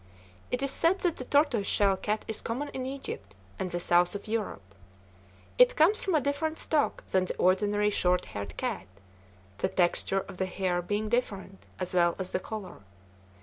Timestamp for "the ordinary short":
7.25-8.25